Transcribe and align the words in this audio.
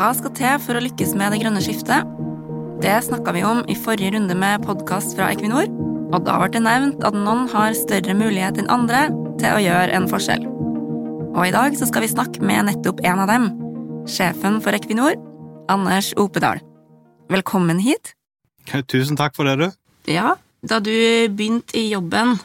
Hva 0.00 0.14
skal 0.16 0.32
til 0.32 0.60
for 0.64 0.78
å 0.78 0.80
lykkes 0.80 1.10
med 1.12 1.34
det 1.34 1.42
grønne 1.42 1.60
skiftet? 1.60 2.08
Det 2.80 2.94
snakka 3.04 3.34
vi 3.36 3.42
om 3.44 3.58
i 3.68 3.74
forrige 3.76 4.14
runde 4.14 4.32
med 4.32 4.62
podkast 4.64 5.12
fra 5.12 5.26
Equinor, 5.28 5.66
og 6.08 6.22
da 6.24 6.38
ble 6.40 6.46
det 6.54 6.62
nevnt 6.64 7.04
at 7.04 7.18
noen 7.18 7.42
har 7.52 7.76
større 7.76 8.14
mulighet 8.16 8.62
enn 8.62 8.70
andre 8.72 9.02
til 9.42 9.58
å 9.58 9.60
gjøre 9.60 9.98
en 9.98 10.06
forskjell. 10.08 10.46
Og 11.34 11.42
i 11.44 11.52
dag 11.52 11.76
så 11.76 11.90
skal 11.90 12.06
vi 12.06 12.08
snakke 12.14 12.40
med 12.40 12.70
nettopp 12.70 13.04
en 13.04 13.20
av 13.26 13.28
dem, 13.28 13.44
sjefen 14.08 14.56
for 14.64 14.72
Equinor, 14.78 15.20
Anders 15.68 16.14
Opedal. 16.16 16.64
Velkommen 17.28 17.84
hit. 17.84 18.14
Tusen 18.94 19.20
takk 19.20 19.36
for 19.36 19.52
det, 19.52 19.58
du. 19.60 19.68
Ja, 20.08 20.38
da 20.64 20.80
du 20.80 20.96
begynte 21.28 21.76
i 21.76 21.90
jobben 21.90 22.38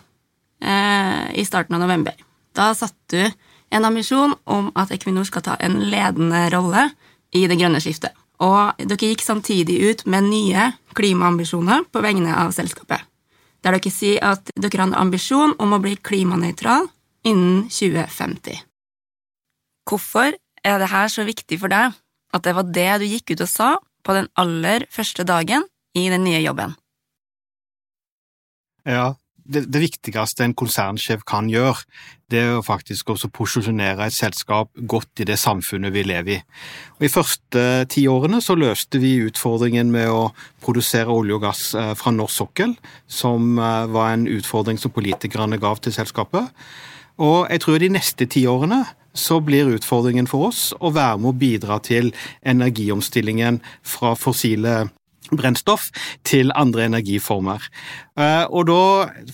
eh, 0.60 1.24
i 1.40 1.48
starten 1.48 1.80
av 1.80 1.88
november, 1.88 2.20
da 2.52 2.74
satte 2.76 3.16
du 3.16 3.42
en 3.72 3.88
ambisjon 3.88 4.36
om 4.44 4.74
at 4.76 4.92
Equinor 4.92 5.32
skal 5.32 5.48
ta 5.54 5.60
en 5.64 5.86
ledende 5.88 6.50
rolle 6.52 6.90
i 7.36 7.46
det 7.50 7.58
grønne 7.60 7.82
skiftet. 7.84 8.16
Og 8.44 8.76
dere 8.80 9.12
gikk 9.12 9.24
samtidig 9.24 9.78
ut 9.90 10.06
med 10.12 10.28
nye 10.28 10.72
klimaambisjoner 10.96 11.86
på 11.92 12.04
vegne 12.04 12.36
av 12.36 12.52
selskapet. 12.56 13.04
Der 13.64 13.76
dere 13.76 13.92
sier 13.92 14.24
at 14.24 14.52
dere 14.54 14.82
har 14.82 14.90
en 14.90 15.00
ambisjon 15.06 15.56
om 15.60 15.76
å 15.76 15.82
bli 15.84 15.96
klimanøytral 15.96 16.90
innen 17.26 17.66
2050. 17.72 18.60
Hvorfor 19.86 20.36
er 20.66 20.82
det 20.82 20.92
her 20.92 21.12
så 21.12 21.26
viktig 21.26 21.60
for 21.62 21.72
deg 21.72 21.96
at 22.36 22.44
det 22.46 22.56
var 22.58 22.68
det 22.76 22.90
du 23.02 23.06
gikk 23.08 23.36
ut 23.36 23.46
og 23.46 23.52
sa 23.52 23.70
på 24.06 24.16
den 24.18 24.28
aller 24.38 24.86
første 24.94 25.26
dagen 25.26 25.66
i 25.98 26.08
den 26.12 26.26
nye 26.28 26.42
jobben? 26.44 26.76
Ja, 28.86 29.16
det, 29.46 29.66
det, 29.70 29.82
viktigste 29.82 30.46
en 30.46 30.56
konsernsjef 30.58 31.24
kan 31.28 31.50
gjøre, 31.50 31.86
det 32.34 32.40
er 32.42 32.50
jo 32.56 32.64
faktisk 32.66 33.12
også 33.14 33.30
posisjonere 33.34 34.08
et 34.08 34.16
selskap 34.16 34.72
godt 34.90 35.22
i 35.22 35.28
det 35.30 35.38
samfunnet 35.38 35.94
vi 35.94 36.04
lever 36.08 36.40
i. 36.40 36.40
Og 36.98 37.06
I 37.06 37.12
første 37.14 37.66
ti 37.94 38.08
årene 38.10 38.42
så 38.42 38.58
løste 38.58 39.02
vi 39.04 39.20
utfordringen 39.28 39.94
med 39.94 40.10
å 40.10 40.32
produsere 40.66 41.14
olje 41.14 41.38
og 41.38 41.46
gass 41.46 41.64
eh, 41.78 41.94
fra 41.98 42.14
norsk 42.16 42.42
sokkel, 42.42 42.76
som 43.06 43.60
eh, 43.60 43.86
var 43.94 44.16
en 44.16 44.28
utfordring 44.32 44.82
som 44.82 44.94
politikerne 44.96 45.62
gav 45.62 45.84
til 45.86 45.94
selskapet. 45.96 46.50
Og 47.22 47.46
jeg 47.48 47.62
tror 47.64 47.80
de 47.80 47.94
neste 47.94 48.28
ti 48.28 48.44
årene 48.50 48.84
så 49.16 49.40
blir 49.40 49.70
utfordringen 49.72 50.28
for 50.28 50.50
oss 50.50 50.74
å 50.82 50.92
være 50.92 51.22
med 51.22 51.32
å 51.32 51.40
bidra 51.40 51.80
til 51.84 52.12
energiomstillingen 52.44 53.62
fra 53.86 54.12
fossile 54.20 54.90
brennstoff 55.40 55.90
til 56.28 56.52
andre 56.56 56.88
energiformer. 56.90 57.64
Eh, 58.16 58.46
og 58.48 58.68
da, 58.70 58.82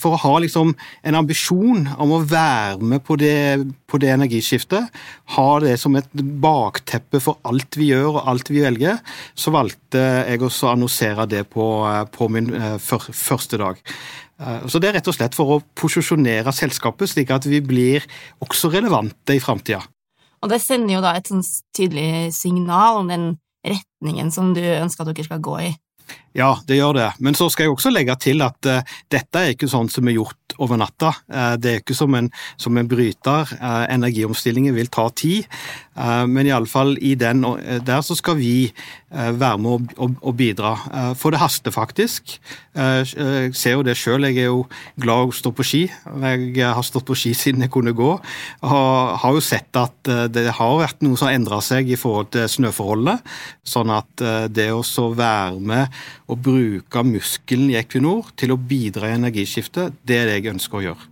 for 0.01 0.15
å 0.15 0.21
ha 0.23 0.33
liksom 0.41 0.73
en 1.05 1.17
ambisjon 1.19 1.85
om 2.01 2.15
å 2.15 2.21
være 2.25 2.81
med 2.93 3.03
på 3.05 3.17
det, 3.21 3.61
på 3.89 3.99
det, 4.01 4.09
energiskiftet, 4.15 4.89
ha 5.35 5.49
det 5.63 5.75
som 5.81 5.95
et 5.99 6.09
bakteppe 6.13 7.21
for 7.21 7.37
alt 7.47 7.77
vi 7.77 7.91
gjør 7.91 8.15
og 8.15 8.25
alt 8.33 8.49
vi 8.49 8.63
velger, 8.65 8.97
så 9.37 9.53
valgte 9.53 10.01
jeg 10.01 10.41
også 10.41 10.69
å 10.69 10.73
annonsere 10.73 11.29
det 11.29 11.45
på, 11.53 11.69
eh, 11.91 12.03
på 12.09 12.29
min 12.33 12.51
eh, 12.57 12.75
første 12.81 13.61
dag. 13.61 13.79
Så 14.41 14.79
Det 14.81 14.87
er 14.89 14.95
rett 14.97 15.05
og 15.05 15.13
slett 15.13 15.35
for 15.37 15.51
å 15.53 15.61
posisjonere 15.77 16.49
selskapet 16.49 17.11
slik 17.11 17.29
at 17.29 17.45
vi 17.45 17.59
blir 17.61 18.01
også 18.41 18.71
relevante 18.73 19.35
i 19.37 19.43
framtida. 19.43 19.83
Og 20.41 20.49
det 20.49 20.57
sender 20.63 20.95
jo 20.95 21.03
da 21.03 21.13
et 21.13 21.29
sånn 21.29 21.43
tydelig 21.77 22.33
signal 22.33 23.03
om 23.03 23.11
den 23.11 23.27
retningen 23.61 24.31
som 24.33 24.55
du 24.57 24.63
ønsker 24.63 25.05
at 25.05 25.13
dere 25.13 25.27
skal 25.27 25.43
gå 25.43 25.57
i? 25.67 25.71
Ja, 26.37 26.53
det 26.67 26.77
gjør 26.79 26.95
det. 26.95 27.09
Men 27.19 27.35
så 27.35 27.49
skal 27.51 27.67
jeg 27.67 27.75
også 27.75 27.91
legge 27.91 28.15
til 28.23 28.43
at 28.45 28.69
uh, 28.69 28.95
dette 29.11 29.41
er 29.41 29.55
ikke 29.55 29.69
sånn 29.71 29.89
som 29.91 30.07
er 30.07 30.15
gjort 30.15 30.37
over 30.59 30.79
natta. 30.79 31.13
Uh, 31.31 31.55
det 31.59 31.71
er 31.71 31.81
ikke 31.81 31.97
som 31.97 32.15
en, 32.17 32.31
som 32.59 32.77
en 32.77 32.89
bryter. 32.89 33.51
Uh, 33.61 33.85
energiomstillingen 33.91 34.75
vil 34.75 34.91
ta 34.91 35.09
tid. 35.15 35.47
men 35.91 36.47
iallfall 36.47 36.95
i 37.03 37.15
den 37.19 37.41
der 37.83 37.99
så 38.01 38.15
skal 38.15 38.37
vi 38.37 38.71
være 39.11 39.57
med 39.59 39.91
å 39.99 40.31
bidra. 40.31 40.71
for 41.19 41.31
det 41.31 41.41
haster 41.41 41.71
faktisk. 41.71 42.39
Jeg 42.73 43.51
ser 43.53 43.75
jo 43.75 43.83
det 43.83 43.97
sjøl. 43.99 44.23
Jeg 44.23 44.37
er 44.37 44.47
jo 44.47 44.63
glad 44.95 45.27
å 45.27 45.35
stå 45.35 45.51
på 45.51 45.65
ski. 45.67 45.81
Jeg 45.91 46.63
har 46.63 46.81
stått 46.87 47.05
på 47.05 47.17
ski 47.19 47.33
siden 47.35 47.61
jeg 47.61 47.73
kunne 47.75 47.91
gå. 47.91 48.07
Og 48.63 49.17
har 49.19 49.35
jo 49.35 49.43
sett 49.43 49.75
at 49.75 50.07
det 50.31 50.47
har 50.55 50.79
vært 50.79 51.03
noe 51.03 51.19
som 51.19 51.27
har 51.27 51.35
endra 51.35 51.59
seg 51.59 51.91
i 51.91 51.99
forhold 51.99 52.31
til 52.31 52.47
snøforholdene. 52.47 53.19
Sånn 53.67 53.91
at 53.91 54.23
det 54.47 54.71
å 54.71 55.11
være 55.11 55.59
med 55.59 56.01
og 56.31 56.39
bruke 56.39 57.03
muskelen 57.03 57.71
i 57.73 57.77
Equinor 57.81 58.31
til 58.39 58.53
å 58.53 58.59
bidra 58.59 59.09
i 59.09 59.17
energiskiftet, 59.17 59.97
det 60.07 60.21
er 60.21 60.29
det 60.29 60.40
jeg 60.41 60.55
ønsker 60.55 60.79
å 60.79 60.85
gjøre. 60.89 61.09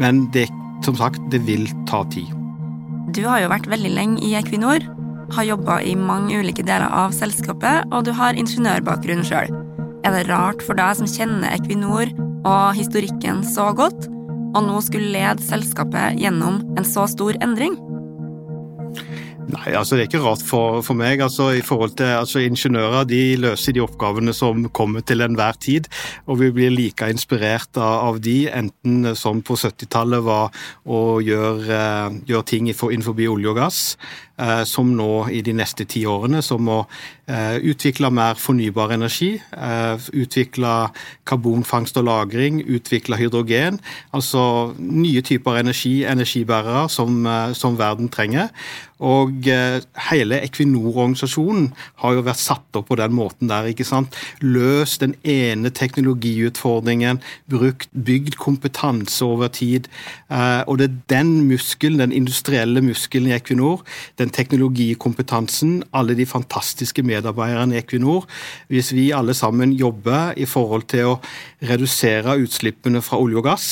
Men 0.00 0.24
det, 0.34 0.46
som 0.86 0.96
sagt, 0.98 1.20
det 1.32 1.42
vil 1.48 1.68
ta 1.90 2.02
tid. 2.12 2.30
Du 3.14 3.24
har 3.26 3.42
jo 3.42 3.50
vært 3.50 3.68
veldig 3.70 3.90
lenge 3.96 4.22
i 4.24 4.36
Equinor, 4.38 4.84
har 5.34 5.46
jobba 5.46 5.80
i 5.86 5.94
mange 5.98 6.38
ulike 6.42 6.64
deler 6.66 6.90
av 6.90 7.14
selskapet, 7.14 7.86
og 7.94 8.06
du 8.06 8.12
har 8.16 8.38
ingeniørbakgrunn 8.38 9.26
sjøl. 9.26 9.50
Er 10.06 10.14
det 10.16 10.28
rart 10.30 10.62
for 10.64 10.78
deg 10.78 10.96
som 10.98 11.10
kjenner 11.10 11.52
Equinor 11.54 12.10
og 12.48 12.78
historikken 12.78 13.44
så 13.46 13.70
godt, 13.76 14.08
og 14.50 14.64
nå 14.66 14.80
skulle 14.82 15.12
lede 15.14 15.44
selskapet 15.44 16.18
gjennom 16.18 16.62
en 16.78 16.86
så 16.86 17.06
stor 17.10 17.38
endring? 17.44 17.76
Nei, 19.50 19.72
altså 19.74 19.96
Det 19.96 20.04
er 20.04 20.08
ikke 20.10 20.22
rart 20.22 20.42
for, 20.46 20.80
for 20.84 20.98
meg. 20.98 21.20
altså 21.24 21.50
i 21.56 21.62
forhold 21.64 21.96
til 21.98 22.12
altså 22.14 22.42
Ingeniører 22.44 23.06
de 23.08 23.36
løser 23.40 23.74
de 23.74 23.82
oppgavene 23.82 24.34
som 24.36 24.68
kommer 24.70 25.00
til 25.00 25.24
enhver 25.24 25.58
tid. 25.60 25.88
Og 26.26 26.38
vi 26.40 26.50
blir 26.54 26.70
like 26.70 27.08
inspirert 27.10 27.76
av, 27.76 28.10
av 28.10 28.20
de, 28.22 28.46
enten 28.52 29.14
som 29.18 29.42
på 29.42 29.56
70-tallet 29.58 30.22
var 30.26 30.54
å 30.86 31.20
gjøre, 31.24 31.66
uh, 31.70 32.18
gjør 32.28 32.44
ting 32.46 32.68
innenfor 32.70 33.22
olje 33.30 33.50
og 33.50 33.56
gass, 33.58 33.80
uh, 34.38 34.62
som 34.68 34.92
nå 34.96 35.26
i 35.34 35.40
de 35.46 35.54
neste 35.56 35.86
ti 35.88 36.04
årene, 36.06 36.42
som 36.46 36.68
å 36.70 36.78
uh, 36.84 37.56
utvikle 37.58 38.10
mer 38.14 38.38
fornybar 38.38 38.94
energi, 38.94 39.32
utvikle 40.12 40.90
karbonfangst 41.26 41.96
og 42.00 42.06
-lagring, 42.06 42.62
utvikle 42.66 43.16
hydrogen. 43.16 43.80
Altså 44.12 44.74
nye 44.78 45.22
typer 45.22 45.58
energi, 45.60 46.04
energibærere, 46.04 46.88
som, 46.88 47.26
som 47.54 47.78
verden 47.78 48.08
trenger. 48.08 48.48
Og 49.00 49.48
eh, 49.48 49.80
hele 50.10 50.40
Equinor-organisasjonen 50.44 51.70
har 52.02 52.16
jo 52.16 52.24
vært 52.26 52.42
satt 52.42 52.76
opp 52.76 52.90
på 52.90 52.98
den 53.00 53.14
måten 53.16 53.48
der. 53.50 53.70
ikke 53.70 53.86
sant? 53.88 54.16
Løst 54.44 55.00
den 55.00 55.14
ene 55.24 55.72
teknologiutfordringen, 55.72 57.22
brukt, 57.50 57.88
bygd 57.92 58.36
kompetanse 58.40 59.24
over 59.24 59.48
tid. 59.48 59.88
Eh, 60.28 60.62
og 60.66 60.80
det 60.80 60.90
er 60.90 60.98
den 61.14 61.32
muskelen, 61.48 62.00
den 62.02 62.16
industrielle 62.16 62.82
muskelen 62.84 63.30
i 63.30 63.36
Equinor, 63.38 63.84
den 64.20 64.32
teknologikompetansen, 64.34 65.80
alle 65.96 66.16
de 66.18 66.28
fantastiske 66.28 67.02
medarbeiderne 67.06 67.76
i 67.78 67.80
Equinor, 67.80 68.28
hvis 68.68 68.92
vi 68.96 69.10
alle 69.16 69.34
sammen 69.34 69.72
jobber 69.72 70.34
i 70.36 70.44
forhold 70.48 70.88
til 70.92 71.14
å 71.14 71.18
redusere 71.64 72.36
utslippene 72.40 73.00
fra 73.04 73.20
olje 73.20 73.40
og 73.40 73.48
gass, 73.48 73.70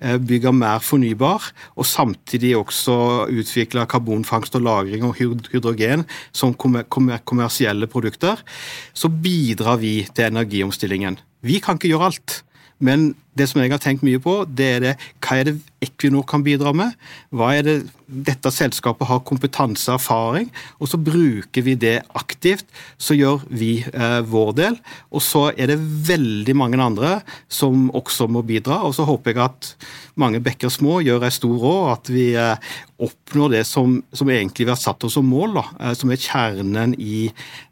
bygge 0.00 0.52
mer 0.52 0.82
fornybar, 0.84 1.50
og 1.76 1.86
samtidig 1.88 2.56
også 2.56 3.26
utvikle 3.32 3.86
karbonfangst 3.88 4.58
og 4.58 4.62
-lagring 4.62 5.04
og 5.04 5.14
hydrogen 5.16 6.04
som 6.32 6.54
kommersielle 6.54 7.86
produkter, 7.86 8.36
så 8.92 9.08
bidrar 9.08 9.76
vi 9.76 10.06
til 10.14 10.24
energiomstillingen. 10.24 11.18
Vi 11.42 11.58
kan 11.58 11.76
ikke 11.76 11.88
gjøre 11.88 12.04
alt. 12.12 12.42
Men 12.78 13.14
det 13.36 13.46
som 13.50 13.60
jeg 13.60 13.72
har 13.72 13.80
tenkt 13.80 14.04
mye 14.04 14.20
på, 14.22 14.40
det 14.48 14.66
er 14.66 14.82
det, 14.82 14.92
hva 15.24 15.36
er 15.36 15.48
det 15.48 15.56
Equinor 15.84 16.24
kan 16.28 16.42
bidra 16.44 16.72
med? 16.76 16.94
Hva 17.36 17.50
er 17.56 17.64
det 17.66 17.74
dette 18.06 18.48
selskapet 18.54 19.08
har 19.10 19.20
kompetanse 19.28 19.90
og 19.90 19.98
erfaring? 19.98 20.48
Og 20.80 20.88
så 20.88 21.00
bruker 21.00 21.64
vi 21.66 21.74
det 21.76 21.98
aktivt. 22.16 22.64
Så 22.96 23.16
gjør 23.16 23.44
vi 23.52 23.70
eh, 23.84 24.20
vår 24.24 24.52
del. 24.56 24.78
Og 25.12 25.24
så 25.24 25.50
er 25.52 25.72
det 25.72 25.78
veldig 26.08 26.56
mange 26.56 26.80
andre 26.80 27.18
som 27.52 27.90
også 27.96 28.28
må 28.32 28.40
bidra. 28.46 28.80
Og 28.88 28.96
så 28.96 29.04
håper 29.08 29.34
jeg 29.34 29.44
at 29.44 29.72
mange 30.16 30.40
bekker 30.44 30.72
små 30.72 31.02
gjør 31.04 31.26
ei 31.28 31.32
stor 31.36 31.56
råd, 31.60 31.90
at 31.92 32.12
vi 32.12 32.30
eh, 32.40 32.70
oppnår 33.04 33.58
det 33.58 33.64
som, 33.68 33.98
som, 34.16 34.32
egentlig 34.32 34.64
vi 34.64 34.72
har 34.72 34.80
satt 34.80 35.04
oss 35.04 35.18
som 35.18 35.28
mål, 35.28 35.58
da, 35.60 35.66
eh, 35.80 35.96
som 35.98 36.12
er 36.12 36.22
kjernen 36.24 36.96
i, 36.96 37.26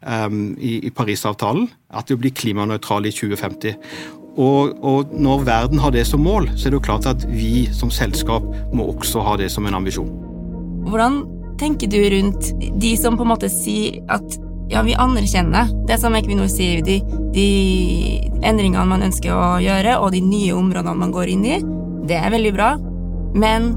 um, 0.05 0.53
i, 0.61 0.77
i 0.85 0.93
Parisavtalen. 0.93 1.71
At 1.95 2.13
vi 2.13 2.19
blir 2.21 2.37
klimanøytrale 2.37 3.09
i 3.09 3.17
2050. 3.17 4.21
Og, 4.35 4.75
og, 4.83 5.13
når 5.15 5.45
verden 5.47 5.79
har 5.79 5.93
det 5.95 6.03
som 6.09 6.23
mål, 6.23 6.49
så 6.55 6.67
er 6.67 6.73
det 6.73 6.79
jo 6.81 6.87
klart 6.87 7.07
at 7.07 7.23
vi 7.29 7.67
som 7.75 7.91
selskap 7.93 8.43
må 8.75 8.89
også 8.91 9.23
ha 9.23 9.37
det 9.39 9.47
som 9.53 9.67
en 9.67 9.77
ambisjon. 9.77 10.09
Hvordan 10.89 11.21
tenker 11.59 11.87
du 11.87 12.01
rundt 12.11 12.51
de 12.81 12.91
som 12.99 13.15
på 13.15 13.23
en 13.23 13.31
måte 13.31 13.49
sier 13.51 14.01
at 14.11 14.35
ja, 14.71 14.81
vi 14.83 14.97
anerkjenner 14.97 15.71
det 15.87 15.99
som 16.01 16.15
Equinor 16.17 16.49
sier, 16.51 16.81
de, 16.83 16.99
de 17.35 17.47
endringene 18.43 18.85
man 18.89 19.05
ønsker 19.07 19.31
å 19.31 19.55
gjøre, 19.63 19.95
og 20.01 20.11
de 20.15 20.23
nye 20.25 20.55
områdene 20.57 20.99
man 20.99 21.15
går 21.15 21.31
inn 21.31 21.47
i, 21.47 21.61
det 22.09 22.19
er 22.19 22.33
veldig 22.33 22.53
bra, 22.57 22.73
men 23.37 23.71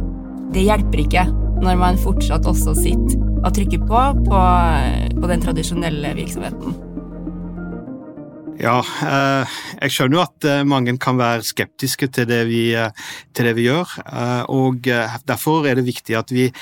det 0.55 0.67
hjelper 0.67 1.05
ikke 1.05 1.27
når 1.63 1.79
man 1.79 2.01
fortsatt 2.01 2.47
også 2.49 2.75
sitter 2.79 3.19
og 3.39 3.55
trykker 3.55 3.85
på 3.87 4.03
på, 4.27 4.43
på 5.21 5.31
den 5.31 5.43
tradisjonelle 5.45 6.15
virksomheten. 6.19 6.88
Ja, 8.59 8.81
eh, 8.83 9.59
jeg 9.85 9.95
skjønner 9.95 10.19
jo 10.19 10.23
at 10.25 10.47
eh, 10.51 10.65
mange 10.67 10.97
kan 10.99 11.19
være 11.19 11.47
skeptiske 11.47 12.09
til 12.11 12.27
det 12.27 12.41
vi, 12.49 12.73
eh, 12.75 12.91
til 13.31 13.47
det 13.47 13.55
vi 13.55 13.69
gjør. 13.69 13.93
Og 14.51 14.83
derfor 15.29 15.69
er 15.69 15.79
det 15.79 15.89
viktig 15.89 16.19
at 16.19 16.35
vi 16.35 16.53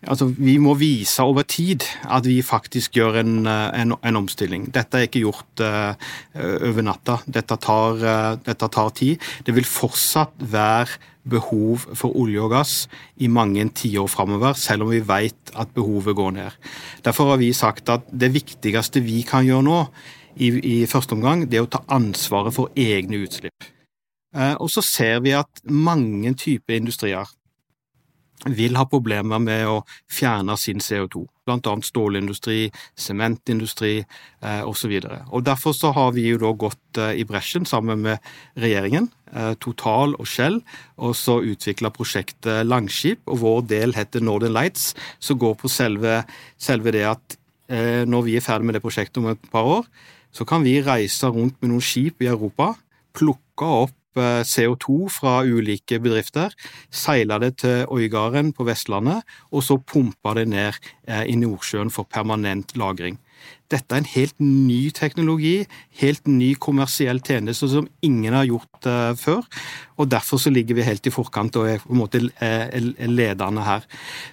Altså, 0.00 0.30
vi 0.32 0.54
må 0.56 0.72
vise 0.80 1.20
over 1.20 1.44
tid 1.44 1.84
at 2.08 2.24
vi 2.24 2.38
faktisk 2.40 2.94
gjør 2.96 3.18
en, 3.20 3.44
en, 3.44 3.90
en 3.92 4.16
omstilling. 4.16 4.70
Dette 4.72 4.96
er 4.96 5.04
ikke 5.04 5.20
gjort 5.26 5.60
over 5.60 6.86
natta. 6.86 7.18
Dette 7.28 7.58
tar, 7.60 8.00
dette 8.40 8.68
tar, 8.72 8.88
tid. 8.96 9.20
Det 9.44 9.52
vil 9.52 9.68
fortsatt 9.68 10.40
være 10.40 10.96
behov 11.28 11.84
for 11.92 12.16
olje 12.16 12.40
og 12.40 12.54
gass 12.54 12.72
i 13.20 13.28
mange 13.28 13.66
tiår 13.76 14.08
framover, 14.08 14.56
selv 14.56 14.86
om 14.86 14.94
vi 14.94 15.02
vet 15.04 15.52
at 15.52 15.76
behovet 15.76 16.16
går 16.16 16.32
ned. 16.38 16.56
Derfor 17.04 17.34
har 17.34 17.42
vi 17.44 17.52
sagt 17.52 17.92
at 17.92 18.08
det 18.08 18.32
viktigste 18.32 19.04
vi 19.04 19.20
kan 19.28 19.44
gjøre 19.44 19.68
nå, 19.68 19.82
i, 20.36 20.48
i 20.48 20.86
første 20.90 21.16
omgang, 21.16 21.46
det 21.50 21.62
å 21.62 21.68
ta 21.70 21.82
ansvaret 21.92 22.54
for 22.56 22.72
egne 22.78 23.22
utslipp. 23.24 23.68
Uh, 24.36 24.54
og 24.62 24.68
så 24.70 24.82
ser 24.86 25.22
vi 25.24 25.34
at 25.34 25.62
mange 25.66 26.34
typer 26.38 26.78
industrier 26.78 27.26
vil 28.48 28.76
ha 28.78 28.86
problemer 28.88 29.40
med 29.42 29.66
å 29.68 29.80
fjerne 30.10 30.56
sin 30.58 30.80
CO2, 30.80 31.24
blant 31.44 31.66
annet 31.68 31.88
stålindustri, 31.88 32.70
sementindustri 32.98 33.98
eh, 34.00 34.62
osv. 34.64 34.94
Derfor 35.44 35.74
så 35.76 35.92
har 35.96 36.14
vi 36.16 36.28
jo 36.30 36.40
da 36.40 36.52
gått 36.56 37.00
eh, 37.00 37.18
i 37.20 37.26
bresjen 37.28 37.66
sammen 37.68 38.00
med 38.06 38.30
regjeringen, 38.60 39.10
eh, 39.34 39.52
Total 39.60 40.16
og 40.16 40.28
Shell, 40.28 40.60
og 40.96 41.16
så 41.18 41.40
utvikla 41.44 41.92
prosjektet 41.92 42.64
Langskip, 42.68 43.26
og 43.28 43.42
vår 43.44 43.66
del 43.74 43.96
heter 43.98 44.24
Northern 44.24 44.56
Lights, 44.56 44.94
som 45.20 45.40
går 45.40 45.58
på 45.60 45.72
selve, 45.72 46.22
selve 46.60 46.96
det 46.96 47.04
at 47.10 47.36
eh, 47.68 48.06
når 48.08 48.28
vi 48.28 48.38
er 48.38 48.46
ferdig 48.46 48.70
med 48.70 48.78
det 48.78 48.84
prosjektet 48.86 49.20
om 49.20 49.34
et 49.34 49.52
par 49.52 49.68
år, 49.80 49.92
så 50.32 50.46
kan 50.48 50.64
vi 50.64 50.80
reise 50.84 51.28
rundt 51.28 51.58
med 51.60 51.72
noen 51.72 51.84
skip 51.84 52.22
i 52.22 52.30
Europa, 52.30 52.74
plukke 53.16 53.72
opp 53.84 53.96
Eh, 54.18 54.42
CO2 54.42 55.06
fra 55.06 55.44
ulike 55.46 56.00
bedrifter, 56.02 56.50
seile 56.90 57.36
det 57.38 57.60
til 57.62 57.86
Øygarden 57.86 58.50
på 58.52 58.64
Vestlandet, 58.66 59.22
og 59.54 59.62
så 59.62 59.76
pumpe 59.78 60.34
det 60.34 60.48
ned 60.50 60.74
eh, 61.06 61.28
i 61.30 61.36
Nordsjøen 61.38 61.92
for 61.94 62.08
permanent 62.10 62.74
lagring. 62.74 63.20
Dette 63.70 63.94
er 63.94 64.02
en 64.02 64.08
helt 64.16 64.40
ny 64.42 64.80
teknologi, 64.94 65.62
helt 66.00 66.26
ny 66.26 66.54
kommersiell 66.58 67.20
tjeneste 67.22 67.68
som 67.70 67.86
ingen 68.02 68.34
har 68.34 68.48
gjort 68.48 68.88
uh, 68.88 69.12
før. 69.18 69.44
og 70.00 70.08
Derfor 70.10 70.40
så 70.42 70.50
ligger 70.50 70.74
vi 70.74 70.86
helt 70.86 71.06
i 71.06 71.12
forkant 71.14 71.54
og 71.60 71.68
er 71.70 71.82
på 71.84 71.92
en 71.94 72.00
måte 72.00 72.22
ledende 73.06 73.62
her. 73.62 73.84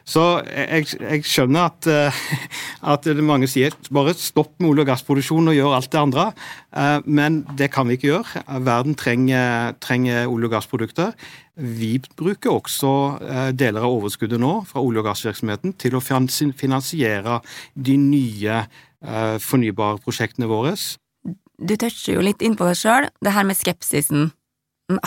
Så 0.07 0.23
jeg, 0.47 0.87
jeg 0.95 1.25
skjønner 1.27 1.69
at, 1.69 1.89
uh, 1.91 2.21
at, 2.93 3.09
mange 3.21 3.49
sier 3.51 3.75
bare 3.93 4.15
stopp 4.17 4.55
med 4.57 4.71
olje- 4.71 4.87
og 4.87 4.91
gassproduksjon 4.93 5.51
og 5.51 5.57
gjør 5.57 5.75
alt 5.77 5.91
det 5.93 6.01
andre. 6.01 6.29
Men 7.05 7.41
det 7.57 7.69
kan 7.73 7.87
vi 7.87 7.97
ikke 7.97 8.09
gjøre. 8.11 8.43
Verden 8.65 8.95
trenger, 8.97 9.75
trenger 9.83 10.25
olje- 10.29 10.49
og 10.49 10.55
gassprodukter. 10.55 11.13
Vi 11.57 11.97
bruker 12.19 12.53
også 12.53 12.91
deler 13.57 13.85
av 13.85 13.95
overskuddet 13.97 14.39
nå 14.41 14.59
fra 14.69 14.83
olje- 14.83 15.01
og 15.01 15.09
gassvirksomheten 15.09 15.73
til 15.81 15.97
å 15.97 16.03
finansiere 16.03 17.41
de 17.73 17.97
nye 18.01 18.61
Eh, 19.05 19.26
fornybarprosjektene 19.43 20.49
våre. 20.49 20.75
Du 21.57 21.73
toucher 21.79 22.17
jo 22.17 22.25
litt 22.25 22.43
innpå 22.45 22.67
det 22.69 22.77
sjøl, 22.79 23.09
det 23.23 23.33
her 23.33 23.47
med 23.47 23.57
skepsisen. 23.57 24.31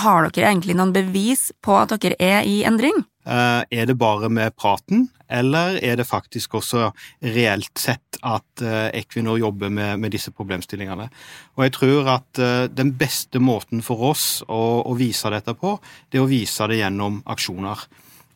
Har 0.03 0.27
dere 0.29 0.51
egentlig 0.51 0.77
noen 0.77 0.93
bevis 0.93 1.49
på 1.65 1.79
at 1.79 1.95
dere 2.03 2.19
er 2.21 2.45
i 2.45 2.61
endring? 2.69 2.99
Eh, 3.25 3.63
er 3.71 3.87
det 3.89 3.97
bare 4.01 4.29
med 4.33 4.57
praten, 4.59 5.07
eller 5.31 5.79
er 5.85 5.97
det 5.97 6.09
faktisk 6.09 6.59
også 6.59 6.91
reelt 7.23 7.81
sett 7.81 8.19
at 8.27 8.65
eh, 8.65 8.91
Equinor 8.99 9.39
jobber 9.41 9.73
med, 9.73 10.03
med 10.03 10.13
disse 10.13 10.35
problemstillingene? 10.37 11.09
Og 11.57 11.65
jeg 11.65 11.77
tror 11.79 12.13
at 12.19 12.43
den 12.75 12.93
beste 12.99 13.41
måten 13.41 13.81
for 13.85 14.11
oss 14.11 14.29
å, 14.49 14.61
å 14.85 14.97
vise 14.99 15.33
dette 15.33 15.57
på, 15.57 15.79
det 16.11 16.21
er 16.21 16.27
å 16.27 16.33
vise 16.33 16.69
det 16.69 16.83
gjennom 16.83 17.23
aksjoner. 17.31 17.87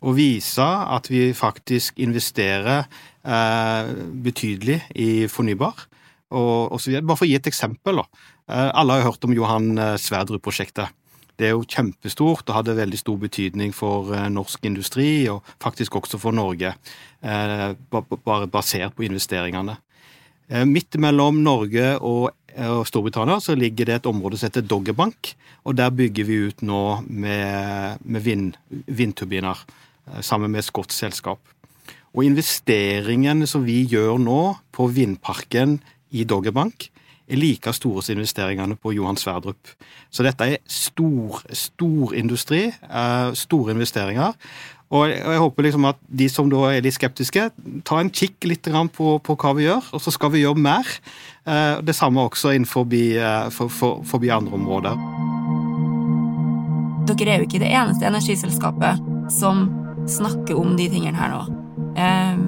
Å 0.04 0.12
vise 0.12 0.64
at 0.64 1.08
vi 1.12 1.31
faktisk 1.36 2.00
investerer 2.04 2.84
Eh, 2.84 3.13
betydelig 3.24 4.82
i 5.00 5.24
fornybar. 5.32 5.86
Og, 6.34 6.74
og 6.74 6.80
Bare 7.04 7.18
for 7.18 7.26
å 7.26 7.30
gi 7.30 7.38
et 7.38 7.48
eksempel. 7.50 8.02
Da. 8.02 8.26
Eh, 8.50 8.70
alle 8.74 8.98
har 8.98 9.08
hørt 9.10 9.24
om 9.26 9.34
Johan 9.34 9.72
eh, 9.78 9.96
Sverdrup-prosjektet. 10.00 10.92
Det 11.34 11.48
er 11.48 11.56
jo 11.56 11.66
kjempestort 11.66 12.46
og 12.46 12.56
hadde 12.60 12.76
veldig 12.78 13.00
stor 13.00 13.16
betydning 13.18 13.72
for 13.74 14.12
norsk 14.30 14.68
industri, 14.68 15.26
og 15.26 15.42
faktisk 15.58 15.96
også 15.98 16.20
for 16.22 16.30
Norge, 16.30 16.70
bare 17.18 18.46
basert 18.46 18.94
på 18.94 19.02
investeringene. 19.08 19.74
Midt 20.70 20.94
mellom 21.02 21.40
Norge 21.42 21.88
og 21.98 22.30
Storbritannia 22.86 23.40
så 23.42 23.56
ligger 23.58 23.90
det 23.90 23.96
et 23.96 24.06
område 24.06 24.38
som 24.38 24.46
heter 24.46 24.62
Doggerbank, 24.62 25.32
og 25.66 25.74
der 25.74 25.90
bygger 25.90 26.30
vi 26.30 26.38
ut 26.52 26.62
nå 26.62 26.84
med, 27.08 27.98
med 28.06 28.22
vind, 28.22 28.54
vindturbiner 28.86 29.66
sammen 30.22 30.54
med 30.54 30.62
et 30.62 30.70
skotsk 30.70 30.94
selskap. 30.94 31.42
Og 32.14 32.25
investeringene 32.28 33.46
som 33.50 33.64
vi 33.66 33.81
gjør 33.90 34.20
nå 34.22 34.40
på 34.75 34.87
vindparken 34.94 35.81
i 36.14 36.22
Doggerbank, 36.25 36.90
er 37.25 37.40
like 37.40 37.72
store 37.72 38.02
som 38.05 38.19
investeringene 38.19 38.76
på 38.76 38.93
Johan 38.94 39.16
Sverdrup. 39.16 39.72
Så 40.12 40.22
dette 40.26 40.44
er 40.44 40.61
stor, 40.69 41.40
stor 41.56 42.14
industri, 42.14 42.66
eh, 42.69 43.32
store 43.32 43.72
investeringer. 43.72 44.34
Og 44.93 45.08
jeg 45.08 45.38
håper 45.40 45.62
liksom 45.62 45.88
at 45.88 45.96
de 46.06 46.28
som 46.28 46.50
da 46.50 46.69
er 46.70 46.84
litt 46.84 46.94
skeptiske, 46.94 47.49
tar 47.84 48.00
en 48.00 48.11
kikk 48.11 48.44
litt 48.44 48.69
på, 48.93 49.19
på 49.19 49.37
hva 49.37 49.55
vi 49.56 49.64
gjør, 49.64 49.82
og 49.93 50.00
så 50.00 50.12
skal 50.12 50.31
vi 50.31 50.44
gjøre 50.44 50.60
mer. 50.60 50.84
Eh, 51.46 51.81
det 51.81 51.96
samme 51.96 52.20
også 52.20 52.52
innenfor 52.55 52.87
eh, 52.93 53.50
for, 53.50 53.69
for, 53.69 54.05
forbi 54.05 54.28
andre 54.28 54.52
områder. 54.52 54.94
Dere 57.08 57.31
er 57.31 57.38
jo 57.38 57.49
ikke 57.49 57.64
det 57.64 57.72
eneste 57.72 58.06
energiselskapet 58.06 59.00
som 59.32 59.69
snakker 60.06 60.55
om 60.55 60.76
de 60.76 60.88
tingene 60.88 61.17
her 61.17 61.32
nå. 61.32 61.63
Um, 61.94 62.44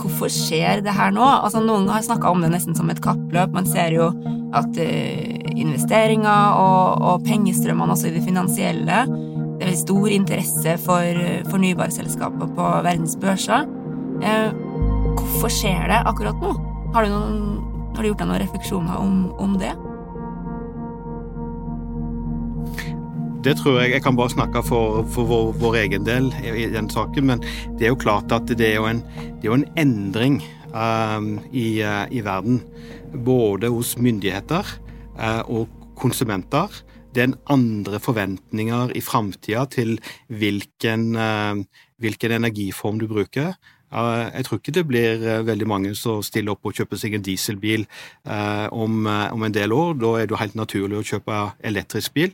hvorfor 0.00 0.30
skjer 0.32 0.82
det 0.84 0.94
her 0.96 1.12
nå? 1.14 1.22
Altså, 1.22 1.62
noen 1.62 1.88
har 1.92 2.04
snakka 2.04 2.30
om 2.32 2.42
det 2.42 2.52
nesten 2.52 2.76
som 2.78 2.90
et 2.92 3.02
kappløp. 3.02 3.54
Man 3.54 3.68
ser 3.68 3.94
jo 3.94 4.10
at 4.56 4.78
eh, 4.80 5.38
investeringer 5.56 6.58
og, 6.58 7.04
og 7.06 7.26
pengestrømmene 7.26 7.94
også 7.94 8.10
i 8.10 8.16
det 8.18 8.24
finansielle 8.26 8.98
Det 9.60 9.68
er 9.70 9.78
stor 9.78 10.08
interesse 10.12 10.74
for 10.82 11.22
uh, 11.22 11.44
fornybarselskaper 11.48 12.50
på 12.56 12.68
verdens 12.84 13.14
børser. 13.22 13.68
Eh, 14.22 14.50
hvorfor 15.16 15.52
skjer 15.52 15.86
det 15.92 16.02
akkurat 16.10 16.42
nå? 16.42 16.52
Har 16.92 17.06
du, 17.06 17.14
noen, 17.14 17.88
har 17.94 18.02
du 18.02 18.10
gjort 18.10 18.24
deg 18.24 18.30
noen 18.32 18.42
refleksjoner 18.42 18.98
om, 18.98 19.16
om 19.40 19.56
det? 19.60 19.72
Det 23.42 23.56
tror 23.58 23.80
jeg 23.80 23.90
Jeg 23.90 24.02
kan 24.02 24.16
bare 24.16 24.30
snakke 24.30 24.62
for, 24.62 25.02
for 25.10 25.26
vår, 25.26 25.52
vår, 25.58 25.76
egen 25.80 26.06
del 26.06 26.28
i, 26.46 26.68
den 26.70 26.90
saken, 26.90 27.26
men 27.26 27.40
det 27.78 27.88
er 27.88 27.90
jo 27.90 27.98
klart 27.98 28.30
at 28.30 28.46
det 28.46 28.68
er 28.68 28.76
jo 28.78 28.86
en, 28.86 29.02
er 29.18 29.48
jo 29.48 29.56
en 29.58 29.66
endring 29.76 30.38
um, 30.70 31.40
i, 31.50 31.82
uh, 31.82 32.06
i, 32.06 32.22
verden. 32.22 32.62
Både 33.24 33.72
hos 33.74 33.96
myndigheter 33.98 34.62
uh, 35.18 35.42
og 35.50 35.66
konsumenter. 35.98 36.70
Det 37.12 37.24
er 37.24 37.32
en 37.32 37.38
andre 37.50 37.98
forventninger 38.00 38.94
i 38.94 39.02
framtida 39.02 39.66
til 39.74 39.98
hvilken, 40.28 41.16
uh, 41.18 41.58
hvilken 41.98 42.38
energiform 42.38 43.02
du 43.02 43.08
bruker. 43.10 43.56
Jeg 43.92 44.46
tror 44.46 44.56
ikke 44.56 44.72
det 44.72 44.86
blir 44.88 45.42
veldig 45.44 45.66
mange 45.68 45.90
som 45.92 46.22
stiller 46.24 46.54
opp 46.54 46.64
og 46.64 46.78
kjøper 46.78 46.96
seg 46.96 47.12
en 47.12 47.24
dieselbil 47.26 47.82
om, 48.72 49.04
om 49.04 49.42
en 49.44 49.52
del 49.52 49.74
år. 49.76 49.98
Da 50.00 50.12
er 50.16 50.24
det 50.24 50.32
jo 50.32 50.38
helt 50.40 50.56
naturlig 50.56 50.96
å 50.96 51.04
kjøpe 51.10 51.40
elektrisk 51.60 52.14
bil. 52.16 52.32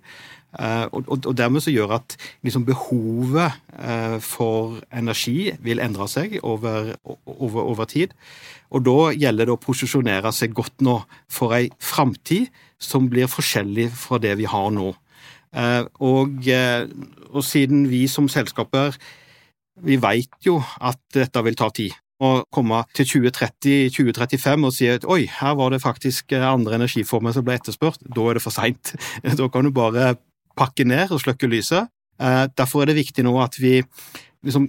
Eh, 0.58 0.86
og, 0.90 1.28
dermed 1.38 1.62
så 1.62 1.70
gjør 1.70 1.94
at 2.00 2.16
liksom 2.42 2.64
behovet 2.66 3.54
eh, 3.78 4.16
for 4.24 4.80
energi 4.90 5.52
vil 5.62 5.82
endre 5.82 6.08
seg 6.10 6.34
over, 6.42 6.96
over, 7.04 7.60
over, 7.62 7.86
tid. 7.86 8.14
Og 8.74 8.82
da 8.88 9.12
gjelder 9.14 9.46
det 9.46 9.54
å 9.54 9.62
posisjonere 9.62 10.32
seg 10.34 10.56
godt 10.58 10.82
nå 10.82 10.98
for 11.30 11.54
ei 11.54 11.68
framtid 11.78 12.50
som 12.82 13.06
blir 13.10 13.30
forskjellig 13.30 13.88
fra 13.94 14.18
det 14.22 14.34
vi 14.40 14.50
har 14.50 14.72
nå. 14.74 14.90
Eh, 15.54 15.84
og, 16.02 16.50
og 17.30 17.40
siden 17.46 17.86
vi 17.88 18.04
som 18.10 18.28
selskaper 18.28 18.98
vi 19.86 19.94
veit 20.02 20.34
jo 20.42 20.58
at 20.82 20.98
dette 21.14 21.42
vil 21.46 21.56
ta 21.58 21.70
tid 21.70 21.94
å 22.18 22.42
komme 22.50 22.80
til 22.98 23.06
2030-2035 23.06 24.66
og 24.66 24.74
si 24.74 24.88
at 24.90 25.06
oi, 25.06 25.20
her 25.30 25.54
var 25.58 25.70
det 25.70 25.84
faktisk 25.84 26.34
andre 26.34 26.80
energiformer 26.80 27.34
som 27.36 27.46
ble 27.46 27.54
etterspurt, 27.60 28.02
da 28.02 28.24
er 28.26 28.38
det 28.38 28.42
for 28.42 28.54
seint. 28.54 28.96
Da 29.38 29.46
kan 29.52 29.68
du 29.68 29.70
bare 29.70 30.16
pakke 30.58 30.86
ned 30.88 31.14
og 31.14 31.22
slukke 31.22 31.50
lyset. 31.50 31.88
Eh, 32.18 32.46
derfor 32.58 32.82
er 32.82 32.90
det 32.90 32.98
viktig 32.98 33.24
nå 33.26 33.36
at 33.42 33.56
vi 33.62 33.78
liksom 34.42 34.68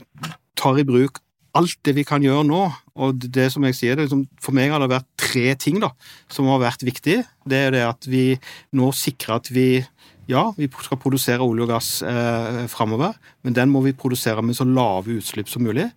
tar 0.60 0.80
i 0.80 0.88
bruk 0.88 1.22
alt 1.58 1.80
det 1.86 1.96
vi 1.98 2.06
kan 2.08 2.24
gjøre 2.24 2.46
nå. 2.48 2.62
Og 3.00 3.26
det 3.34 3.50
som 3.54 3.66
jeg 3.66 3.78
sier, 3.78 4.00
liksom, 4.00 4.28
For 4.42 4.56
meg 4.56 4.72
har 4.74 4.82
det 4.84 4.92
vært 4.92 5.10
tre 5.18 5.56
ting 5.56 5.80
da, 5.82 5.92
som 6.30 6.50
har 6.52 6.62
vært 6.62 6.86
viktig. 6.86 7.24
Det 7.50 7.60
er 7.68 7.72
det 7.76 7.86
at 7.88 8.06
vi 8.10 8.38
nå 8.76 8.92
sikrer 8.96 9.40
at 9.40 9.50
vi 9.54 9.84
ja, 10.30 10.44
vi 10.54 10.68
skal 10.86 11.00
produsere 11.02 11.42
olje 11.42 11.64
og 11.66 11.72
gass 11.72 11.88
eh, 12.06 12.68
framover, 12.70 13.16
men 13.42 13.56
den 13.58 13.72
må 13.74 13.82
vi 13.82 13.96
produsere 13.98 14.44
med 14.46 14.54
så 14.54 14.68
lave 14.68 15.16
utslipp 15.18 15.50
som 15.50 15.64
mulig. 15.66 15.88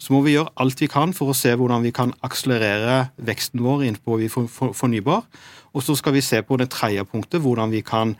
Så 0.00 0.14
må 0.14 0.22
vi 0.24 0.32
gjøre 0.32 0.54
alt 0.56 0.80
vi 0.80 0.88
kan 0.88 1.12
for 1.12 1.28
å 1.30 1.36
se 1.36 1.52
hvordan 1.52 1.84
vi 1.84 1.92
kan 1.92 2.14
akselerere 2.24 3.10
veksten 3.20 3.60
vår 3.60 3.84
innenfor 3.84 4.48
fornybar. 4.72 5.26
Og 5.76 5.84
så 5.84 5.98
skal 5.98 6.16
vi 6.16 6.24
se 6.24 6.40
på 6.46 6.56
det 6.56 6.70
tredje 6.72 7.04
punktet, 7.04 7.42
hvordan 7.44 7.72
vi 7.74 7.82
kan 7.84 8.14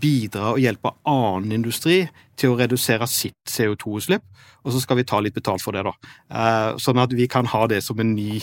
bidra 0.00 0.52
og 0.54 0.62
hjelpe 0.62 0.94
annen 1.08 1.52
industri 1.58 2.04
til 2.38 2.52
å 2.52 2.58
redusere 2.58 3.06
sitt 3.10 3.36
CO2-utslipp, 3.48 4.24
og 4.62 4.74
så 4.74 4.80
skal 4.82 5.00
vi 5.00 5.04
ta 5.06 5.18
litt 5.20 5.34
betalt 5.34 5.62
for 5.62 5.74
det. 5.74 5.82
da. 5.84 5.92
Eh, 6.30 6.78
sånn 6.78 7.00
at 7.02 7.12
vi 7.12 7.26
kan 7.30 7.48
ha 7.50 7.66
det 7.66 7.82
som 7.84 7.98
en 8.00 8.14
ny 8.14 8.40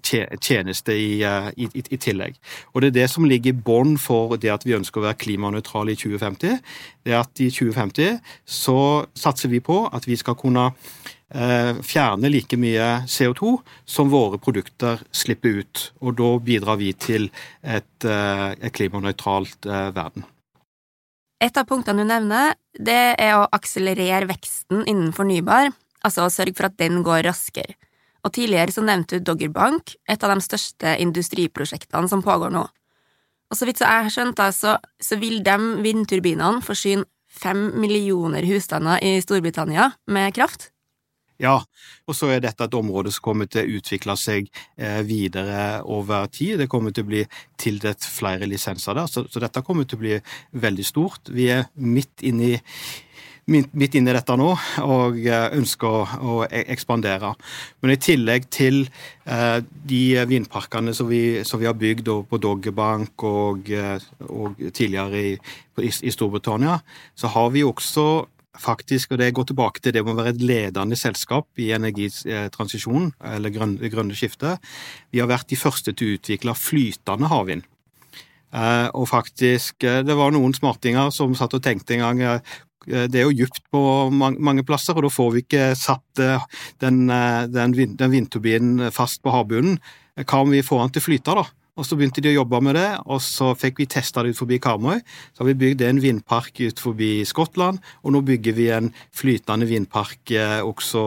tjeneste 0.00 0.96
i, 0.96 1.20
i, 1.22 1.68
i 1.68 1.98
tillegg. 2.00 2.38
Og 2.72 2.80
Det 2.80 2.90
er 2.90 2.98
det 3.00 3.10
som 3.12 3.28
ligger 3.28 3.52
i 3.52 3.62
bånn 3.66 3.98
for 4.00 4.36
det 4.40 4.52
at 4.52 4.64
vi 4.64 4.76
ønsker 4.76 5.00
å 5.00 5.08
være 5.08 5.20
klimanøytrale 5.20 5.92
i 5.92 6.00
2050. 6.00 6.62
Det 7.04 7.12
er 7.12 7.20
at 7.20 7.44
I 7.44 7.50
2050 7.52 8.18
så 8.44 8.78
satser 9.14 9.52
vi 9.52 9.60
på 9.60 9.84
at 9.92 10.08
vi 10.08 10.16
skal 10.16 10.38
kunne 10.40 10.72
Eh, 11.34 11.74
fjerne 11.82 12.28
like 12.30 12.56
mye 12.56 13.02
CO2 13.10 13.56
som 13.84 14.10
våre 14.12 14.38
produkter 14.38 15.00
slipper 15.10 15.58
ut. 15.58 15.80
Og 16.00 16.14
da 16.20 16.28
bidrar 16.38 16.78
vi 16.78 16.92
til 16.92 17.26
et, 17.62 18.04
eh, 18.04 18.50
et 18.60 18.72
klimanøytralt 18.72 19.66
eh, 19.66 19.90
verden. 19.96 20.24
Et 21.42 21.56
av 21.58 21.66
punktene 21.68 22.04
du 22.04 22.08
nevner, 22.08 22.54
det 22.78 23.16
er 23.20 23.38
å 23.38 23.48
akselerere 23.54 24.28
veksten 24.30 24.84
innen 24.90 25.12
fornybar, 25.16 25.72
altså 26.04 26.26
å 26.26 26.32
sørge 26.32 26.56
for 26.58 26.68
at 26.68 26.78
den 26.80 27.02
går 27.06 27.24
raskere. 27.26 27.76
Og 28.24 28.32
tidligere 28.32 28.72
så 28.72 28.84
nevnte 28.84 29.18
du 29.18 29.26
Doggerbank, 29.26 29.96
et 30.08 30.22
av 30.24 30.32
de 30.32 30.44
største 30.44 30.94
industriprosjektene 31.02 32.08
som 32.08 32.24
pågår 32.24 32.54
nå. 32.54 32.64
Og 33.52 33.58
så 33.58 33.68
vidt 33.68 33.80
så 33.80 33.88
jeg 33.88 34.06
har 34.06 34.14
skjønt, 34.14 34.40
så, 34.56 34.78
så 35.02 35.18
vil 35.20 35.42
de 35.44 35.56
vindturbinene 35.84 36.64
forsyne 36.64 37.04
fem 37.34 37.66
millioner 37.82 38.46
husstander 38.46 39.02
i 39.04 39.18
Storbritannia 39.22 39.90
med 40.06 40.32
kraft? 40.36 40.70
Ja, 41.42 41.56
og 42.06 42.14
så 42.14 42.28
er 42.30 42.42
dette 42.44 42.68
et 42.68 42.76
område 42.78 43.10
som 43.14 43.24
kommer 43.24 43.48
til 43.50 43.64
å 43.64 43.78
utvikle 43.80 44.14
seg 44.20 44.46
eh, 44.78 45.00
videre 45.06 45.80
over 45.82 46.28
tid. 46.30 46.60
Det 46.62 46.68
kommer 46.70 46.94
til 46.94 47.06
å 47.06 47.10
bli 47.10 47.24
tildelt 47.58 48.06
flere 48.06 48.46
lisenser 48.46 48.94
der, 48.94 49.10
så, 49.10 49.24
så 49.26 49.42
dette 49.42 49.64
kommer 49.66 49.88
til 49.88 49.98
å 49.98 50.04
bli 50.04 50.20
veldig 50.62 50.86
stort. 50.86 51.32
Vi 51.34 51.50
er 51.56 51.66
midt 51.74 52.22
inne 52.26 52.54
i 52.54 52.60
midt 53.44 53.96
inne 53.98 54.08
i 54.08 54.16
dette 54.16 54.36
nå 54.40 54.46
og 54.86 55.18
eh, 55.20 55.46
ønsker 55.58 56.14
å, 56.16 56.36
e, 56.46 56.62
ekspandere. 56.72 57.34
Men 57.82 57.92
i 57.92 57.98
tillegg 58.00 58.46
til 58.48 58.86
eh, 59.28 59.58
de 59.60 60.02
vindparkene 60.30 60.94
som 60.96 61.10
vi, 61.10 61.42
som 61.44 61.60
vi 61.60 61.68
har 61.68 61.76
bygd 61.76 62.08
på 62.30 62.40
Doggerbank 62.40 63.26
og, 63.28 63.68
og 64.30 64.62
tidligere 64.70 65.24
i, 65.34 65.34
i, 65.84 66.14
Storbritannia, 66.14 66.78
så 67.18 67.34
har 67.34 67.52
vi 67.52 67.66
også 67.68 68.06
faktisk, 68.60 69.12
og 69.12 69.20
det 69.20 69.32
går 69.34 69.48
tilbake 69.50 69.82
til 69.82 69.94
det 69.94 70.02
å 70.04 70.14
være 70.14 70.34
et 70.34 70.42
ledende 70.42 70.98
selskap 70.98 71.48
i 71.60 71.72
energitransisjonen, 71.76 73.12
eller 73.34 73.54
grønne, 73.54 73.90
grønne 73.92 74.16
skiftet. 74.18 74.62
Vi 75.12 75.22
har 75.22 75.30
vært 75.30 75.50
de 75.50 75.58
første 75.58 75.94
til 75.94 76.12
å 76.12 76.18
utvikle 76.18 76.56
flytende 76.58 77.30
havvind. 77.32 77.66
Eh, 78.54 78.88
og 78.94 79.08
faktisk, 79.10 79.82
eh, 79.82 80.02
det 80.06 80.14
var 80.14 80.30
noen 80.30 80.54
smartinger 80.54 81.10
som 81.10 81.34
satt 81.34 81.56
og 81.56 81.62
tenkte 81.64 81.96
en 81.96 82.04
gang 82.04 82.22
eh, 82.22 82.54
det 82.84 83.16
er 83.16 83.24
jo 83.24 83.32
djupt 83.32 83.62
på 83.72 83.80
mange 84.12 84.62
plasser, 84.62 84.94
og 84.94 85.06
da 85.06 85.10
får 85.10 85.30
vi 85.32 85.40
ikke 85.40 85.70
satt 85.72 86.20
den, 86.84 86.98
den, 87.08 87.72
den 87.72 88.12
vindturbinen 88.12 88.90
fast 88.92 89.22
på 89.24 89.32
havbunnen. 89.32 89.78
Hva 90.20 90.42
om 90.44 90.52
vi 90.52 90.60
får 90.60 90.82
den 90.82 90.92
til 90.92 91.00
å 91.00 91.06
flyte, 91.06 91.36
da? 91.38 91.46
Og 91.74 91.82
Så 91.82 91.96
begynte 91.98 92.22
de 92.22 92.30
å 92.30 92.36
jobbe 92.36 92.60
med 92.62 92.76
det, 92.78 92.86
og 93.10 93.18
så 93.18 93.48
fikk 93.58 93.80
vi 93.82 93.88
testa 93.90 94.22
det 94.22 94.30
ut 94.34 94.38
forbi 94.38 94.60
Karmøy. 94.62 95.00
Så 95.34 95.42
har 95.42 95.48
vi 95.48 95.56
bygd 95.58 95.82
en 95.82 95.98
vindpark 95.98 96.60
ut 96.62 96.78
forbi 96.78 97.24
Skottland, 97.26 97.80
og 98.06 98.14
nå 98.14 98.20
bygger 98.22 98.54
vi 98.54 98.68
en 98.70 98.92
flytende 99.10 99.66
vindpark 99.66 100.30
eh, 100.38 100.60
også 100.62 101.02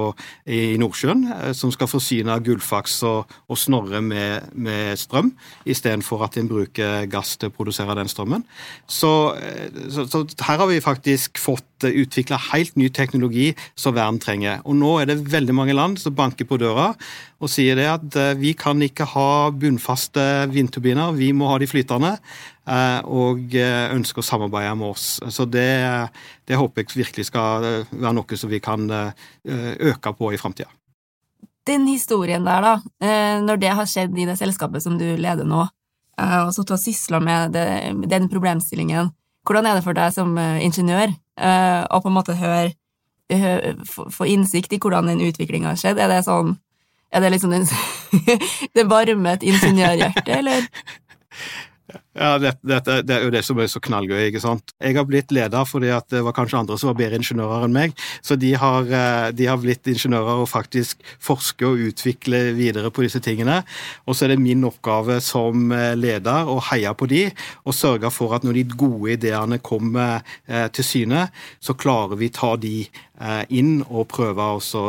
i 0.51 0.75
Nordsjøen, 0.81 1.23
eh, 1.37 1.53
som 1.55 1.71
skal 1.71 1.87
forsyne 1.87 2.35
Gullfaks 2.43 2.97
og, 3.07 3.31
og 3.47 3.61
Snorre 3.61 4.01
med, 4.03 4.51
med 4.59 4.99
strøm, 4.99 5.31
istedenfor 5.63 6.27
at 6.27 6.35
en 6.41 6.51
bruker 6.51 7.07
gass 7.07 7.37
til 7.39 7.47
å 7.47 7.55
produsere 7.55 7.95
den 7.95 8.11
strømmen. 8.11 8.43
Så, 8.91 9.13
eh, 9.39 9.71
så, 9.87 10.03
så 10.11 10.25
her 10.49 10.59
har 10.65 10.67
vi 10.67 10.83
faktisk 10.83 11.39
fått 11.39 11.76
utvikla 11.85 12.39
helt 12.51 12.75
ny 12.79 12.89
teknologi 12.89 13.51
som 13.77 13.95
verden 13.97 14.19
trenger. 14.23 14.61
Og 14.65 14.77
nå 14.79 14.95
er 15.01 15.11
det 15.11 15.19
veldig 15.29 15.55
mange 15.57 15.75
land 15.77 15.99
som 16.01 16.15
banker 16.17 16.47
på 16.49 16.57
døra 16.61 16.93
og 17.37 17.51
sier 17.53 17.77
det 17.77 17.85
at 17.91 18.15
vi 18.39 18.55
kan 18.57 18.81
ikke 18.81 19.05
ha 19.11 19.49
bunnfaste 19.53 20.47
vindturbiner. 20.49 21.13
Vi 21.17 21.29
må 21.37 21.51
ha 21.51 21.59
de 21.61 21.67
flytende, 21.69 22.15
eh, 22.67 22.99
og 23.05 23.53
eh, 23.55 23.93
ønsker 23.93 24.23
å 24.23 24.25
samarbeide 24.25 24.73
med 24.79 24.95
oss. 24.95 25.19
Så 25.33 25.45
det, 25.49 25.69
det 26.47 26.59
håper 26.59 26.83
jeg 26.83 27.03
virkelig 27.03 27.27
skal 27.29 27.67
eh, 27.67 27.93
være 27.93 28.15
noe 28.17 28.39
som 28.39 28.51
vi 28.51 28.61
kan 28.63 28.87
øke 28.87 30.13
på 30.17 30.33
i 30.33 30.41
framtida. 30.41 30.69
Den 31.67 31.87
historien 31.89 32.45
der, 32.47 32.63
da, 32.63 33.07
når 33.43 33.57
det 33.59 33.71
har 33.75 33.87
skjedd 33.89 34.15
i 34.15 34.25
det 34.29 34.37
selskapet 34.39 34.83
som 34.85 34.95
du 34.99 35.03
leder 35.19 35.43
nå, 35.47 35.65
og 36.17 36.51
så 36.55 36.63
til 36.63 36.77
å 36.77 36.79
sysle 36.79 37.19
med 37.21 37.57
den 38.07 38.29
problemstillingen, 38.31 39.11
hvordan 39.47 39.69
er 39.69 39.77
det 39.79 39.85
for 39.85 39.95
deg 39.95 40.11
som 40.11 40.35
ingeniør 40.37 41.15
å 41.87 41.99
på 42.03 42.09
en 42.09 42.15
måte 42.15 42.35
høre 42.35 42.73
få 43.87 44.27
innsikt 44.27 44.75
i 44.75 44.79
hvordan 44.81 45.07
den 45.07 45.23
utviklinga 45.23 45.71
har 45.71 45.79
skjedd? 45.79 46.01
Er 46.03 46.11
det 46.11 46.25
sånn 46.27 46.57
er 47.11 47.23
det 47.23 47.29
liksom 47.29 47.51
den, 47.51 47.67
det 48.75 48.89
varme 48.89 49.31
et 49.33 49.43
ingeniørhjerte, 49.49 50.31
eller? 50.31 50.67
Ja, 52.17 52.37
det, 52.41 52.55
det, 52.65 52.79
det, 53.05 53.13
er 53.13 53.25
jo 53.27 53.31
det 53.33 53.43
som 53.45 53.59
er 53.61 53.67
så 53.69 53.79
knallgøy. 53.83 54.31
ikke 54.31 54.41
sant? 54.41 54.71
Jeg 54.81 54.95
har 54.97 55.05
blitt 55.05 55.29
leder 55.35 55.67
fordi 55.69 55.91
at 55.93 56.07
det 56.09 56.23
var 56.25 56.33
kanskje 56.33 56.63
andre 56.63 56.77
som 56.79 56.89
var 56.89 56.97
bedre 56.97 57.19
ingeniører 57.21 57.67
enn 57.67 57.75
meg. 57.75 57.93
Så 58.25 58.39
de 58.41 58.55
har, 58.57 58.89
eh, 58.89 59.27
de 59.37 59.45
har 59.45 59.59
blitt 59.61 59.85
ingeniører 59.85 60.41
og 60.41 60.49
faktisk 60.49 61.03
forske 61.21 61.67
og 61.67 61.83
utvikle 61.91 62.55
videre 62.57 62.89
på 62.89 63.05
disse 63.05 63.21
tingene. 63.21 63.59
Og 64.09 64.17
så 64.17 64.25
er 64.25 64.33
det 64.33 64.41
min 64.41 64.65
oppgave 64.65 65.19
som 65.21 65.69
eh, 65.75 65.93
leder 65.93 66.49
å 66.49 66.57
heie 66.71 66.93
på 66.97 67.09
de, 67.11 67.27
og 67.69 67.77
sørge 67.77 68.09
for 68.13 68.33
at 68.33 68.47
når 68.47 68.63
de 68.63 68.65
gode 68.73 69.13
ideene 69.13 69.61
kommer 69.61 70.23
eh, 70.47 70.65
til 70.73 70.89
syne, 70.89 71.27
så 71.61 71.77
klarer 71.77 72.17
vi 72.17 72.33
ta 72.33 72.55
de 72.57 72.79
inn 73.49 73.79
og 73.89 74.11
prøve 74.11 74.43
å 74.45 74.81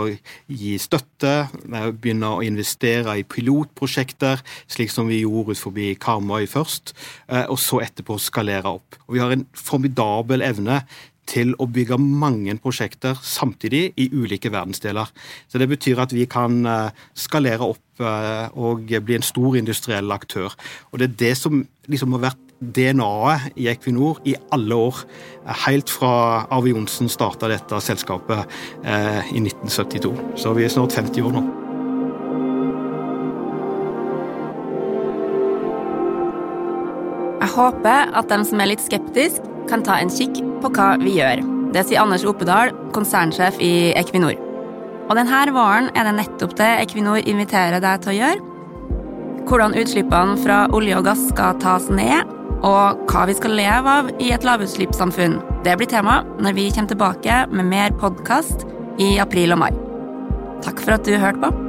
gi 0.53 0.75
støtte, 0.77 1.49
begynne 1.65 2.29
å 2.29 2.43
investere 2.45 3.15
i 3.17 3.25
pilotprosjekter, 3.25 4.43
slik 4.69 4.93
som 4.93 5.09
vi 5.09 5.23
gjorde 5.23 5.57
ut 5.57 5.63
forbi 5.63 5.87
Karmøy 5.97 6.45
først. 6.45 6.93
Eh, 7.29 7.45
og 7.53 7.61
så 7.61 7.83
etterpå 7.85 8.17
skalere 8.23 8.73
opp. 8.79 8.99
Og 9.07 9.15
Vi 9.15 9.23
har 9.23 9.33
en 9.33 9.47
formidabel 9.53 10.43
evne 10.43 10.83
til 11.29 11.53
å 11.61 11.67
bygge 11.69 11.99
mange 12.01 12.55
prosjekter 12.57 13.19
samtidig 13.21 13.93
i 14.01 14.09
ulike 14.09 14.49
verdensdeler. 14.49 15.11
Så 15.49 15.59
Det 15.59 15.69
betyr 15.69 16.01
at 16.01 16.13
vi 16.13 16.25
kan 16.25 16.65
eh, 16.65 16.91
skalere 17.15 17.69
opp 17.69 18.01
eh, 18.01 18.49
og 18.57 18.89
bli 18.89 19.15
en 19.15 19.23
stor 19.23 19.57
industriell 19.57 20.11
aktør. 20.11 20.57
Og 20.93 20.99
Det 20.99 21.11
er 21.11 21.19
det 21.29 21.37
som 21.37 21.67
liksom 21.87 22.13
har 22.13 22.31
vært 22.31 22.45
DNA-et 22.61 23.53
i 23.57 23.69
Equinor 23.69 24.19
i 24.25 24.35
alle 24.51 24.75
år. 24.75 25.05
Helt 25.69 25.91
fra 25.91 26.49
Arve 26.51 26.73
Johnsen 26.73 27.09
starta 27.09 27.47
dette 27.47 27.79
selskapet 27.81 28.49
i 28.83 29.39
1972. 29.39 30.11
Så 30.35 30.57
vi 30.57 30.65
er 30.65 30.69
snart 30.69 30.97
50 30.97 31.23
år 31.23 31.39
nå. 31.39 31.68
Jeg 37.49 37.55
håper 37.57 38.11
at 38.13 38.29
de 38.29 38.37
som 38.45 38.61
er 38.61 38.69
litt 38.69 38.83
skeptiske, 38.85 39.41
kan 39.71 39.81
ta 39.85 39.95
en 40.01 40.11
kikk 40.13 40.37
på 40.61 40.69
hva 40.77 40.89
vi 41.01 41.15
gjør. 41.17 41.41
Det 41.73 41.87
sier 41.89 42.03
Anders 42.03 42.27
Opedal, 42.29 42.75
konsernsjef 42.93 43.57
i 43.65 43.89
Equinor. 43.97 44.37
Og 45.09 45.17
denne 45.17 45.39
våren 45.57 45.89
er 45.97 46.05
det 46.05 46.13
nettopp 46.19 46.53
det 46.59 46.69
Equinor 46.83 47.23
inviterer 47.25 47.81
deg 47.81 48.03
til 48.05 48.13
å 48.13 48.17
gjøre. 48.19 48.43
Hvordan 49.49 49.77
utslippene 49.81 50.37
fra 50.43 50.59
olje 50.77 50.99
og 50.99 51.07
gass 51.09 51.23
skal 51.31 51.57
tas 51.63 51.89
ned, 51.89 52.29
og 52.69 53.09
hva 53.09 53.23
vi 53.31 53.37
skal 53.39 53.57
leve 53.57 53.95
av 54.03 54.11
i 54.21 54.29
et 54.35 54.45
lavutslippssamfunn. 54.45 55.39
Det 55.65 55.79
blir 55.81 55.89
tema 55.89 56.19
når 56.37 56.59
vi 56.59 56.69
kommer 56.75 56.93
tilbake 56.93 57.47
med 57.49 57.71
mer 57.71 57.97
podkast 58.03 58.69
i 59.01 59.15
april 59.25 59.57
og 59.57 59.63
mai. 59.65 59.73
Takk 60.69 60.85
for 60.85 60.99
at 60.99 61.09
du 61.09 61.17
hørte 61.17 61.41
på. 61.47 61.68